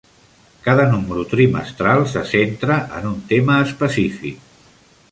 [0.67, 4.43] Cada número trimestral se centra en un tema específic.